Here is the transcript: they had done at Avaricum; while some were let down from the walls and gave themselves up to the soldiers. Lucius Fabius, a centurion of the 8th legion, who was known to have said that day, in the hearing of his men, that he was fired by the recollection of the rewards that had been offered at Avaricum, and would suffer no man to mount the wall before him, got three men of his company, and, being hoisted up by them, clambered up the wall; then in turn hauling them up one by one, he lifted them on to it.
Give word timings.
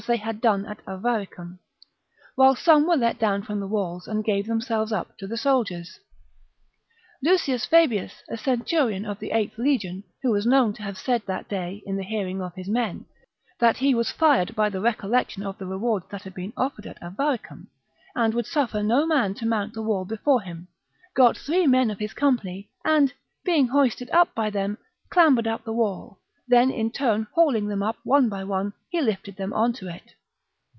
they 0.07 0.17
had 0.17 0.41
done 0.41 0.65
at 0.65 0.83
Avaricum; 0.87 1.59
while 2.33 2.55
some 2.55 2.87
were 2.87 2.95
let 2.97 3.19
down 3.19 3.43
from 3.43 3.59
the 3.59 3.67
walls 3.67 4.07
and 4.07 4.25
gave 4.25 4.47
themselves 4.47 4.91
up 4.91 5.15
to 5.19 5.27
the 5.27 5.37
soldiers. 5.37 5.99
Lucius 7.21 7.65
Fabius, 7.67 8.23
a 8.27 8.35
centurion 8.35 9.05
of 9.05 9.19
the 9.19 9.29
8th 9.29 9.59
legion, 9.59 10.03
who 10.23 10.31
was 10.31 10.47
known 10.47 10.73
to 10.73 10.81
have 10.81 10.97
said 10.97 11.21
that 11.27 11.47
day, 11.47 11.83
in 11.85 11.97
the 11.97 12.03
hearing 12.03 12.41
of 12.41 12.55
his 12.55 12.67
men, 12.67 13.05
that 13.59 13.77
he 13.77 13.93
was 13.93 14.09
fired 14.11 14.55
by 14.55 14.69
the 14.71 14.81
recollection 14.81 15.43
of 15.43 15.59
the 15.59 15.67
rewards 15.67 16.07
that 16.09 16.23
had 16.23 16.33
been 16.33 16.51
offered 16.57 16.87
at 16.87 16.99
Avaricum, 16.99 17.67
and 18.15 18.33
would 18.33 18.47
suffer 18.47 18.81
no 18.81 19.05
man 19.05 19.35
to 19.35 19.45
mount 19.45 19.73
the 19.75 19.83
wall 19.83 20.03
before 20.03 20.41
him, 20.41 20.67
got 21.13 21.37
three 21.37 21.67
men 21.67 21.91
of 21.91 21.99
his 21.99 22.15
company, 22.15 22.71
and, 22.83 23.13
being 23.43 23.67
hoisted 23.67 24.09
up 24.09 24.33
by 24.33 24.49
them, 24.49 24.79
clambered 25.11 25.45
up 25.45 25.63
the 25.63 25.71
wall; 25.71 26.17
then 26.47 26.69
in 26.69 26.91
turn 26.91 27.25
hauling 27.33 27.67
them 27.69 27.81
up 27.81 27.95
one 28.03 28.27
by 28.27 28.43
one, 28.43 28.73
he 28.89 28.99
lifted 28.99 29.33
them 29.37 29.53
on 29.53 29.71
to 29.71 29.87
it. 29.87 30.15